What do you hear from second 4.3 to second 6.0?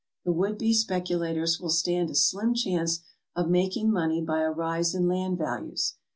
a rise in land values.